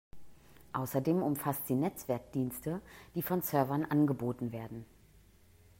Außerdem 0.73 1.21
umfasst 1.21 1.67
sie 1.67 1.75
Netzwerkdienste, 1.75 2.81
die 3.13 3.21
von 3.21 3.43
Servern 3.43 3.85
angeboten 3.85 4.51
werden. 4.51 4.83